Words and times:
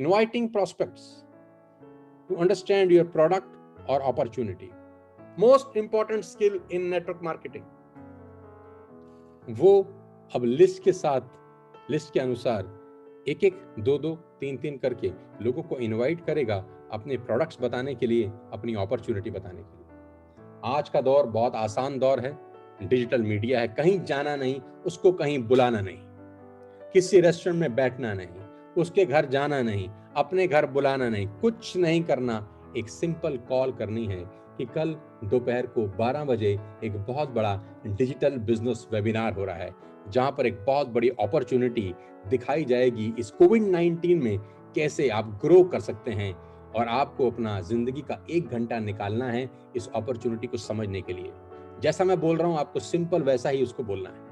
inviting 0.00 0.48
prospects 0.52 1.06
to 2.28 2.36
understand 2.40 2.92
your 2.92 3.04
product 3.16 3.48
or 3.90 3.98
opportunity. 4.12 4.70
Most 5.40 5.76
important 5.82 6.24
skill 6.24 6.58
in 6.74 6.92
network 6.94 7.22
marketing, 7.26 7.62
वो 9.50 9.82
अब 10.34 10.44
list 10.44 10.82
के 10.82 10.92
साथ 10.92 11.20
list 11.90 12.12
के 12.12 12.20
अनुसार 12.20 12.80
एक 13.28 13.44
एक 13.44 13.74
दो 13.78 13.98
दो 13.98 14.14
तीन 14.14 14.56
तीन 14.56 14.78
करके 14.78 15.12
लोगों 15.42 15.62
को 15.62 15.76
इनवाइट 15.76 16.26
करेगा 16.26 16.64
अपने 16.92 17.16
प्रोडक्ट्स 17.16 17.58
बताने 17.60 17.94
के 17.94 18.06
लिए, 18.06 18.32
अपनी 18.52 18.74
अपॉर्चुनिटी 18.74 19.30
बताने 19.30 19.62
के 19.62 19.78
लिए। 19.78 19.86
आज 20.64 20.88
का 20.88 21.00
दौर 21.00 21.26
बहुत 21.26 21.54
आसान 21.54 21.98
दौर 21.98 22.20
है। 22.20 22.38
डिजिटल 22.82 23.22
मीडिया 23.22 23.60
है। 23.60 23.68
कहीं 23.68 24.04
जाना 24.04 24.36
नहीं, 24.36 24.60
उसको 24.60 25.12
कहीं 25.12 25.38
बुलाना 25.38 25.80
नहीं। 25.80 25.98
किसी 26.92 27.20
रेस्टोरेंट 27.20 27.60
में 27.60 27.74
बैठना 27.74 28.14
नहीं। 28.14 28.28
उसके 28.76 29.04
घर 29.04 29.26
जाना 29.26 29.60
नहीं, 29.62 29.88
अपने 30.16 30.46
घर 30.46 30.66
बुलाना 30.66 31.08
नहीं, 31.08 31.26
कुछ 31.40 31.76
नहीं 31.76 32.02
करना। 32.04 32.46
एक 32.76 32.88
सिंपल 32.88 33.36
कॉल 33.48 33.72
करनी 33.72 34.06
है 34.06 34.22
कि 34.58 34.64
कल 34.66 34.94
दोपहर 35.24 35.66
को 35.66 35.86
12 35.96 36.24
बजे 36.24 36.58
एक 36.84 36.96
बहुत 36.98 37.30
बड़ा 37.30 37.54
डिजिटल 37.86 38.36
बिज़नेस 38.40 38.86
वेबिनार 38.92 39.32
हो 39.32 39.44
रहा 39.44 39.56
है, 39.56 39.70
जहाँ 40.08 40.30
पर 40.30 40.46
एक 40.46 40.64
बहुत 40.66 40.88
बड़ी 40.88 41.08
अपॉर्चुनिटी 41.20 41.92
दिखाई 42.28 42.64
जाएगी 42.64 43.12
इस 43.18 43.30
कोविड 43.30 43.62
19 43.64 44.14
में 44.14 44.38
कैसे 44.74 45.08
आप 45.08 45.38
ग्रो 45.42 45.62
कर 45.64 45.80
सकते 45.80 46.10
हैं 46.12 46.32
और 46.72 46.88
आपको 46.88 47.30
अपना 47.30 47.60
ज़िंदगी 47.60 48.00
का 48.00 48.24
एक 48.30 48.48
घंटा 48.48 48.78
निकालना 48.78 49.30
है 49.30 49.48
इस 49.76 49.88
अपॉर्चुनिटी 49.94 50.46
को 50.46 50.56
समझने 50.56 51.00
के 51.00 51.12
लिए। 51.12 51.32
जैसा 51.82 52.04
मैं 52.04 52.20
बोल 52.20 52.36
रहा 52.36 52.48
हूँ, 52.48 52.58
आपको 52.58 52.80
सिंपल 52.80 53.22
वैसा 53.22 53.48
ही 53.48 53.62
उसको 53.62 53.82
बोलना 53.82 54.10
है। 54.10 54.28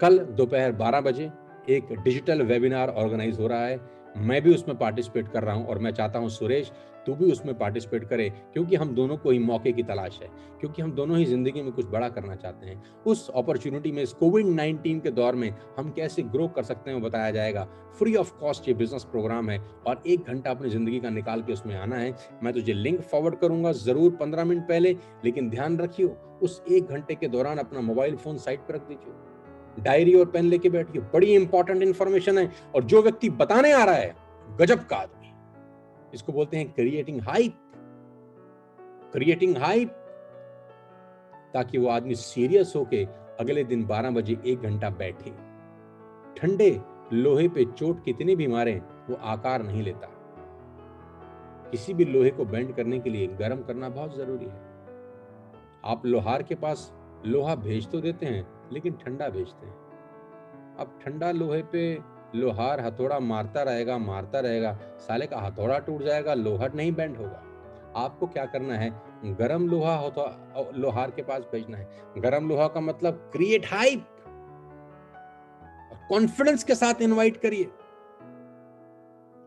कल 0.00 0.18
दोपहर 0.18 0.72
12 0.72 1.00
बजे 1.00 1.30
एक 1.70 1.92
डिजिटल 1.94 2.42
वेबिनार 2.42 2.88
ऑर्गेनाइज 2.90 3.38
हो 3.40 3.46
रहा 3.46 3.66
है। 3.66 3.80
मैं 4.18 4.40
भी 4.42 4.54
उसमें 4.54 4.76
पार्टिसिपेट 4.78 5.28
कर 5.28 5.42
रहा 5.42 5.54
हूँ 5.54 5.66
और 5.66 5.78
मैं 5.78 5.90
चाहता 5.92 6.18
हूँ 6.18 6.28
सुरेश, 6.30 6.70
तू 7.06 7.14
भी 7.14 7.30
उसमें 7.32 7.56
पार्टिसिपेट 7.58 8.04
करे 8.04 8.28
क्योंकि 8.52 8.76
हम 8.76 8.94
दोनों 8.94 9.16
को 9.16 9.30
ही 9.30 9.38
मौके 9.38 9.72
की 9.72 9.82
तलाश 9.82 10.18
है, 10.22 10.28
क्योंकि 10.60 10.82
हम 10.82 10.92
दोनों 10.92 11.18
ही 11.18 11.24
ज़िंदगी 11.24 11.62
में 11.62 11.70
कुछ 11.72 11.86
बड़ा 11.86 12.08
करना 12.08 12.34
चाहते 12.34 12.66
हैं। 12.66 12.82
उस 13.06 13.28
अपॉर्चुनिटी 13.30 13.92
में, 13.92 14.02
इस 14.02 14.12
कोविड 14.12 14.46
19 14.48 15.00
के 15.00 15.10
दौर 15.10 15.34
में 15.34 15.50
हम 15.78 15.90
कैसे 15.90 16.22
ग्रो 16.24 16.48
कर 16.48 16.62
सकते 16.62 16.90
हैं 16.90 17.02
बताया 17.02 17.30
जाएगा। 17.30 17.64
फ्री 17.98 18.14
ऑफ़ 18.16 18.32
कॉस्ट 18.40 18.68
ये 18.68 18.74
बिज़नेस 18.74 19.04
प्रोग्राम 19.04 19.50
है 19.50 19.58
और 19.86 20.02
एक 20.06 20.24
घंटा 20.24 20.50
अपनी 20.50 20.70
ज़िंदगी 20.70 21.00
का 21.00 21.10
निकाल 21.10 21.42
के 21.42 21.52
उसमें 21.52 21.74
आना 21.76 21.96
है। 21.96 22.14
मैं 22.42 22.52
तुझे 22.54 22.72
लिंक 22.72 23.00
फॉरवर्ड 23.02 23.38
करूँगा 23.38 23.72
ज़रूर 23.74 24.16
पंद्रह 24.20 24.44
मिनट 24.44 24.68
पहले, 24.68 24.96
लेकिन 25.24 25.50
ध्यान 25.50 25.78
रखियो, 25.78 26.16
उस 26.42 26.62
एक 26.70 26.86
घंटे 26.86 27.14
के 27.14 27.28
दौरान 27.28 27.58
अपना 27.58 27.80
मोबाइल 27.82 28.16
फ़ोन 28.16 28.38
साइड 28.38 28.60
पर 28.60 28.74
रख 28.74 28.88
दीजिए 28.88 29.28
डायरी 29.78 30.14
और 30.14 30.26
पेन 30.26 30.44
लेके 30.44 30.70
बैठिए 30.70 31.02
बड़ी 31.02 31.34
इंपॉर्टेंट 31.34 31.82
इंफॉर्मेशन 31.82 32.38
है 32.38 32.52
और 32.74 32.84
जो 32.84 33.02
व्यक्ति 33.02 33.30
बताने 33.30 33.72
आ 33.72 33.84
रहा 33.84 33.94
है, 33.94 34.16
गजब 34.60 34.86
का 34.86 34.96
आदमी 34.96 35.32
इसको 36.14 36.32
बोलते 36.32 36.56
हैं 36.56 36.72
क्रिएटिंग 36.72 37.20
हाइप 37.20 37.56
क्रिएटिंग 39.12 39.56
हाइप 39.56 39.88
ताकि 41.54 41.78
वो 41.78 41.88
आदमी 41.88 42.14
सीरियस 42.14 42.72
होके 42.76 43.04
अगले 43.40 43.64
दिन 43.64 43.84
12 43.84 44.10
बजे 44.10 44.36
एक 44.46 44.60
घंटा 44.60 44.90
बैठे। 44.90 45.30
ठंडे 46.36 46.80
लोहे 47.12 47.48
पे 47.48 47.64
चोट 47.64 48.04
कितनी 48.04 48.36
भी 48.36 48.46
मारे, 48.46 48.82
वो 49.10 49.16
आकार 49.16 49.62
नहीं 49.62 49.82
लेता। 49.82 50.08
किसी 51.70 51.94
भी 51.94 52.04
लोहे 52.04 52.30
को 52.30 52.44
बेंड 52.44 52.74
करने 52.74 52.98
के 52.98 53.10
लिए 53.10 53.26
गर्म 53.26 53.62
करना 53.62 53.88
बहुत 53.88 54.16
ज़रूरी 54.16 54.44
है। 54.44 54.60
आप 55.84 56.02
लोहार 56.06 56.42
के 56.42 56.54
पास 56.54 56.92
लोहा 57.26 57.54
भेज 57.54 57.90
तो 57.90 58.00
देते 58.00 58.26
हैं 58.26 58.59
लेकिन 58.72 58.96
ठंडा 58.96 59.28
भेजते 59.28 59.66
हैं। 59.66 59.74
अब 60.78 60.98
ठंडा 61.04 61.30
लोहे 61.32 61.62
पे 61.72 61.82
लोहार 62.34 62.80
हथौड़ा 62.80 63.18
मारता 63.20 63.62
रहेगा 63.62 63.98
मारता 63.98 64.40
रहेगा, 64.40 64.72
साले 64.98 65.26
का 65.26 65.38
हथौड़ा 65.38 65.78
टूट 65.78 66.02
जाएगा, 66.02 66.34
लोहार 66.34 66.74
नहीं 66.74 66.92
बेंड 66.92 67.16
होगा। 67.16 67.42
आपको 67.96 68.26
क्या 68.26 68.44
करना 68.46 68.74
है? 68.74 68.90
गरम 69.24 69.66
लोहा 69.68 69.96
हो 69.96 70.70
लोहार 70.74 71.10
के 71.10 71.22
पास 71.22 71.42
भेजना 71.52 71.78
है। 71.78 71.88
गरम 72.18 72.48
लोहा 72.48 72.68
का 72.68 72.80
मतलब 72.80 73.30
क्रिएट 73.32 73.66
हाइप 73.66 74.06
कॉन्फिडेंस 76.08 76.64
के 76.64 76.74
साथ 76.74 77.02
इनवाइट 77.02 77.36
करिए। 77.36 77.64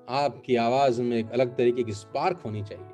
आपकी 0.10 0.56
आवाज़ 0.56 1.02
में 1.02 1.18
एक 1.18 1.32
अलग 1.32 1.56
तरीके 1.58 1.84
की 1.84 1.94
स्पार्क 1.94 2.42
होनी 2.46 2.64
चाहिए 2.64 2.90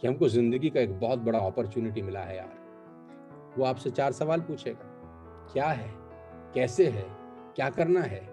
कि 0.00 0.06
हमको 0.08 0.28
ज़िंदगी 0.28 0.70
का 0.70 0.80
एक 0.80 0.98
बहुत 1.00 1.18
बड़ा 1.18 1.38
अपॉर्चुनिटी 1.38 2.02
मिला 2.02 2.20
है 2.20 2.36
यार। 2.36 3.54
वो 3.58 3.64
आपसे 3.64 3.90
चार 3.90 4.12
सवाल 4.12 4.40
पूछेगा। 4.40 4.89
क्या 5.52 5.66
है? 5.66 5.90
कैसे 6.54 6.86
है? 6.86 7.06
क्या 7.56 7.70
करना 7.70 8.00
है? 8.00 8.28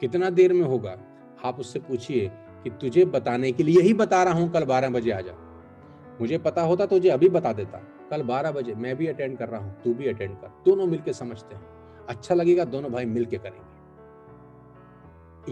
कितना 0.00 0.30
देर 0.30 0.52
में 0.52 0.62
होगा? 0.62 0.98
आप 1.44 1.60
उससे 1.60 1.78
पूछिए 1.78 2.30
कि 2.64 2.70
तुझे 2.70 3.04
बताने 3.04 3.52
के 3.52 3.62
लिए 3.62 3.80
ही 3.80 3.94
बता 3.94 4.22
रहा 4.22 4.34
हूँ, 4.34 4.52
कल 4.52 4.64
बारह 4.64 4.90
बजे 4.90 5.10
आ 5.10 5.20
जा। 5.20 5.32
मुझे 6.20 6.38
पता 6.38 6.62
होता, 6.62 6.86
तुझे 6.86 7.08
अभी 7.08 7.28
बता 7.28 7.52
देता। 7.52 7.82
कल 8.10 8.22
बारह 8.22 8.52
बजे, 8.52 8.74
मैं 8.74 8.96
भी 8.96 9.06
अटेंड 9.06 9.38
कर 9.38 9.48
रहा 9.48 9.60
हूँ, 9.60 9.82
तू 9.82 9.94
भी 9.94 10.06
अटेंड 10.06 10.36
कर। 10.36 10.46
दोनों 10.46 10.86
मिलके 10.86 11.12
समझते 11.12 11.54
हैं। 11.54 11.66
अच्छा 12.08 12.34
लगेगा, 12.34 12.64
दोनों 12.64 12.92
भाई 12.92 13.04
मिलके 13.04 13.38
करेंगे। 13.38 13.76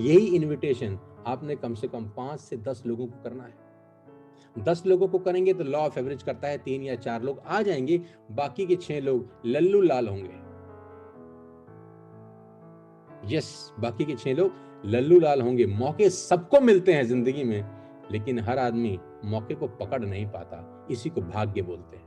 यही 0.01 0.27
इनविटेशन 0.37 0.99
आपने 1.27 1.57
कम 1.57 1.75
से 1.75 1.89
कम 1.89 2.05
पाँच 2.05 2.41
से 2.41 2.57
दस 2.57 2.83
लोगों 2.87 3.07
को 3.07 3.23
करना 3.25 3.45
है। 3.45 3.55
दस 4.59 4.83
लोगों 4.87 5.09
को 5.09 5.19
करेंगे 5.19 5.55
तो 5.55 5.65
लॉ 5.65 5.79
ऑफ़ 5.79 5.99
एवरेज 5.99 6.23
करता 6.23 6.49
है, 6.49 6.59
तीन 6.59 6.83
या 6.83 6.95
चार 6.95 7.23
लोग 7.23 7.43
आ 7.47 7.63
जाएँगे, 7.63 8.03
बाकी 8.33 8.67
के 8.67 8.77
छह 8.77 9.01
लोग 9.01 9.29
लल्लू 9.47 9.81
लाल 9.81 10.09
होंगे। 10.09 10.44
यस 13.29 13.73
बाकी 13.81 14.05
के 14.05 14.15
छह 14.15 14.35
लोग 14.35 14.53
लल्लू 14.85 15.19
लाल 15.21 15.41
होंगे। 15.43 15.67
मौके 15.67 16.11
सबको 16.11 16.61
मिलते 16.61 16.93
हैं 16.93 17.05
ज़िंदगी 17.05 17.45
में, 17.45 17.65
लेकिन 18.13 18.39
हर 18.39 18.59
आदमी 18.59 18.99
मौके 19.25 19.55
को 19.55 19.67
पकड़ 19.67 20.05
नहीं 20.05 20.27
पाता। 20.27 20.87
इसी 20.91 21.11
को 21.11 21.21
भाग्य 21.21 21.63
बोलते 21.63 21.97
हैं। 21.97 22.05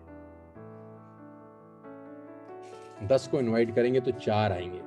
दस 3.08 3.28
को 3.28 3.40
इनवाइट 3.40 3.76
करेंगे 3.76 4.00
तो 4.00 4.12
चार 4.12 4.52
आएँगे। 4.52 4.82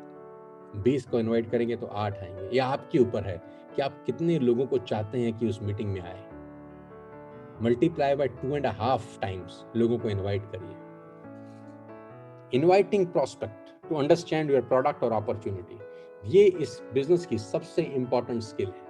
बीस 0.83 1.07
को 1.07 1.21
इनवाइट 1.21 1.51
करेंगे 1.51 1.77
तो 1.77 1.87
आठ 1.87 2.19
आएँगे। 2.19 2.57
यह 2.57 2.67
आपके 2.67 2.99
ऊपर 2.99 3.25
है 3.25 3.43
कि 3.77 3.83
आप 3.83 4.03
कितने 4.07 4.39
लोगों 4.39 4.67
को 4.67 4.79
चाहते 4.79 5.19
हैं 5.19 5.39
कि 5.39 5.49
उस 5.49 5.63
मीटिंग 5.63 5.93
में 5.93 6.01
आए। 6.01 6.25
Multiply 7.63 8.15
by 8.15 8.29
two 8.29 8.57
and 8.57 8.67
half 8.67 9.21
times 9.21 9.65
लोगों 9.77 9.99
को 9.99 10.09
इनवाइट 10.09 10.43
करिए। 10.43 10.77
Inviting 12.59 13.07
prospect 13.07 13.89
to 13.89 13.97
understand 13.97 14.51
your 14.51 14.63
product 14.63 15.03
और 15.03 15.13
अपॉर्चुनिटी 15.13 15.79
ये 16.23 16.45
इस 16.45 16.81
बिज़नेस 16.95 17.27
की 17.27 17.39
सबसे 17.39 17.83
इंपॉर्टेंट 17.85 18.43
स्किल 18.43 18.67
है। 18.67 18.89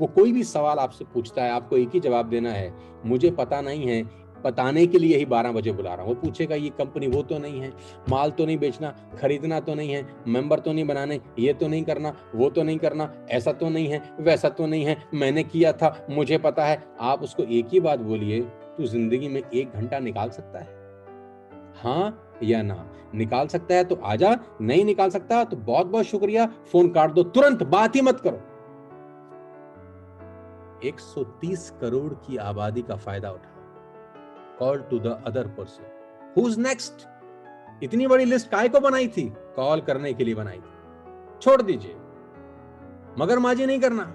वो 0.00 0.06
कोई 0.06 0.32
भी 0.32 0.44
सवाल 0.44 0.78
आपसे 0.78 1.04
पूछता 1.04 1.42
है, 1.42 1.50
आपको 1.50 1.76
एक 1.76 1.90
ही 1.94 2.00
जवाब 2.00 2.28
देना 2.28 2.50
है, 2.50 2.72
मुझे 3.06 3.30
पता 3.30 3.60
नहीं 3.60 3.86
है, 3.86 4.02
बताने 4.44 4.86
के 4.86 4.98
लिए 4.98 5.16
ही 5.16 5.24
बारह 5.24 5.52
बजे 5.52 5.72
बुला 5.72 5.94
रहा 5.94 6.04
हूँ। 6.04 6.14
वो 6.14 6.20
पूछेगा, 6.20 6.54
ये 6.54 6.68
कंपनी 6.68 7.06
वो 7.06 7.22
तो 7.22 7.38
नहीं 7.38 7.60
है, 7.60 7.72
माल 8.08 8.30
तो 8.30 8.46
नहीं 8.46 8.58
बेचना, 8.58 8.94
खरीदना 9.20 9.58
तो 9.60 9.74
नहीं 9.74 9.92
है 9.92 10.06
मेंबर 10.26 10.58
तो 10.58 10.72
नहीं 10.72 10.86
बनाने, 10.86 11.20
ये 11.38 11.52
तो 11.52 11.68
नहीं 11.68 11.82
करना, 11.84 12.14
वो 12.34 12.50
तो 12.50 12.62
नहीं 12.62 12.78
करना, 12.78 13.12
ऐसा 13.30 13.52
तो 13.52 13.68
नहीं 13.68 13.88
है, 13.88 14.02
वैसा 14.20 14.48
तो 14.48 14.66
नहीं 14.66 14.84
है, 14.84 14.96
मैंने 15.14 15.42
किया 15.42 15.72
था, 15.72 16.06
मुझे 16.10 16.38
पता 16.38 16.64
है। 16.64 16.82
आप 17.00 17.22
उसको 17.22 17.42
एक 17.42 17.68
ही 17.72 17.80
बात 17.80 17.98
बोलिए, 18.00 18.40
तू 18.76 18.86
ज़िंदगी 18.86 19.28
में 19.28 19.42
एक 19.42 19.72
घंटा 19.72 19.98
निकाल 19.98 20.30
सकता 20.30 20.58
है। 20.58 20.76
हाँ 21.82 22.27
या 22.42 22.62
ना। 22.62 22.84
निकाल 23.14 23.46
सकता 23.46 23.74
है 23.74 23.84
तो 23.84 23.94
आजा, 23.94 24.38
नहीं 24.60 24.84
निकाल 24.84 25.10
सकता 25.10 25.44
तो 25.44 25.56
बहुत 25.56 25.86
बहुत 25.86 26.04
शुक्रिया, 26.04 26.46
फ़ोन 26.46 26.88
काट 26.88 27.10
दो, 27.10 27.22
तुरंत 27.22 27.62
बात 27.62 27.96
ही 27.96 28.00
मत 28.00 28.20
करो। 28.20 28.40
130 30.84 31.72
करोड़ 31.80 32.12
की 32.14 32.36
आबादी 32.36 32.82
का 32.82 32.96
फ़ायदा 32.96 33.30
उठाओ। 33.30 33.56
Call 34.58 34.78
to 34.80 34.98
the 34.98 35.22
other 35.26 35.46
person 35.46 35.86
whose 36.36 36.58
next 36.58 37.06
इतनी 37.82 38.06
बड़ी 38.06 38.24
लिस्ट 38.24 38.50
काय 38.50 38.68
को 38.68 38.80
बनाई 38.80 39.08
थी? 39.08 39.22
कॉल 39.56 39.80
करने 39.80 40.12
के 40.12 40.24
लिए 40.24 40.34
बनाई 40.34 40.56
थी। 40.56 41.38
छोड़ 41.42 41.62
दीजिए। 41.62 41.96
मगर 43.18 43.38
माजी 43.38 43.66
नहीं 43.66 43.80
करना। 43.80 44.14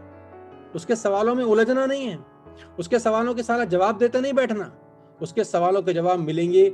उसके 0.75 0.95
सवालों 0.95 1.35
में 1.35 1.43
उलझना 1.43 1.85
नहीं 1.85 2.07
है। 2.07 2.19
उसके 2.79 2.99
सवालों 2.99 3.33
के 3.33 3.43
सारा 3.43 3.65
जवाब 3.65 3.97
देते 3.97 4.21
नहीं 4.21 4.33
बैठना। 4.33 4.71
उसके 5.21 5.43
सवालों 5.43 5.81
के 5.81 5.93
जवाब 5.93 6.19
मिलेंगे 6.19 6.69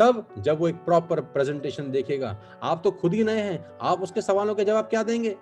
तब 0.00 0.26
जब 0.38 0.58
वो 0.58 0.68
एक 0.68 0.74
प्रॉपर 0.76 1.20
प्रेजेंटेशन 1.20 1.90
देखेगा, 1.90 2.36
आप 2.62 2.80
तो 2.84 2.90
खुद 2.90 3.14
ही 3.14 3.24
नए 3.24 3.40
हैं, 3.40 3.64
आप 3.82 4.02
उसके 4.02 4.22
सवालों 4.22 4.54
के 4.54 4.64
जवाब 4.64 4.84
क्या 4.84 5.02
देंगे? 5.02 5.36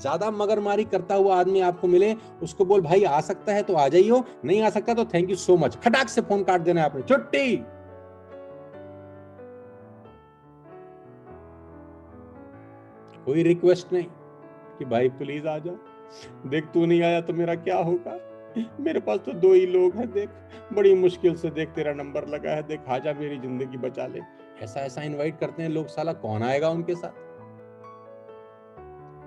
ज़्यादा 0.00 0.30
मगरमारी 0.30 0.84
करता 0.84 1.14
हुआ 1.14 1.36
आदमी 1.36 1.60
आपको 1.60 1.88
मिले, 1.88 2.14
उसको 2.42 2.64
बोल, 2.64 2.80
भाई, 2.80 3.04
आ 3.04 3.20
सकता 3.20 3.52
है 3.52 3.62
तो 3.62 3.74
आ 3.74 3.88
जाइयो, 3.88 4.24
नहीं 4.44 4.62
आ 4.62 4.70
सकता 4.70 4.94
तो 4.94 5.04
थैंक 5.04 5.30
यू 5.30 5.36
सो 5.36 5.56
मच 5.56 5.76
खटाक 5.76 6.08
से 6.08 6.20
फ़ोन 6.20 6.44
काट 6.44 6.60
देना 6.60 6.84
आपने। 6.84 7.02
छुट्टी! 7.02 7.56
कोई 13.26 13.42
रिक्वेस्ट 13.42 13.92
नहीं 13.92 14.06
कि, 14.78 14.84
भाई 14.84 15.08
प्लीज़ 15.08 15.46
आ 15.48 15.58
जाओ। 15.58 15.76
देख, 16.46 16.64
तू 16.64 16.86
नहीं 16.86 17.02
आया 17.02 17.20
तो 17.20 17.32
मेरा 17.32 17.54
क्या 17.54 17.76
होगा? 17.78 18.18
मेरे 18.56 19.00
पास 19.00 19.18
तो 19.18 19.32
दो 19.34 19.52
ही 19.52 19.66
लोग 19.66 19.94
हैं, 19.96 20.10
देख। 20.12 20.28
बड़ी 20.72 20.94
मुश्किल 20.94 21.34
से 21.36 21.50
देख, 21.50 21.68
तेरा 21.68 21.92
नंबर 21.94 22.26
लगा 22.28 22.50
है, 22.50 22.62
देख 22.62 22.88
आजा 22.88 23.12
मेरी 23.12 23.38
ज़िंदगी 23.38 23.78
बचा 23.78 24.06
ले। 24.06 24.20
ऐसा 24.64 24.80
ऐसा 24.80 25.02
इनवाइट 25.02 25.38
करते 25.38 25.62
हैं 25.62 25.70
लोग, 25.70 25.86
साला 25.86 26.12
कौन 26.14 26.42
आएगा 26.42 26.68
उनके 26.70 26.94
साथ? 26.94 27.28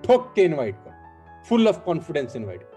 ठोक 0.04 0.32
के 0.36 0.42
इनवाइट 0.42 0.76
कर। 0.76 1.42
फुल 1.48 1.68
ऑफ़ 1.68 1.80
कॉन्फिडेंस 1.80 2.36
इनवाइट 2.36 2.70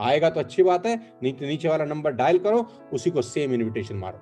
आएगा 0.00 0.30
तो 0.30 0.40
अच्छी 0.40 0.62
बात 0.62 0.86
है 0.86 0.96
नहीं 1.22 1.32
तो 1.32 1.46
नीचे 1.46 1.68
वाला 1.68 1.84
नंबर 1.84 2.12
डायल 2.12 2.38
करो, 2.38 2.66
उसी 2.92 3.10
को 3.10 3.22
सेम 3.22 3.52
इनविटेशन 3.54 3.96
मारो। 3.96 4.18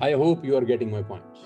I 0.00 0.12
hope 0.14 0.44
you 0.44 0.56
are 0.56 0.64
getting 0.64 0.92
my 0.92 1.02
points 1.04 1.40